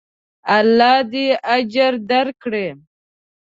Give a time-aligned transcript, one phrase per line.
[0.57, 2.67] الله دې اجر درکړي.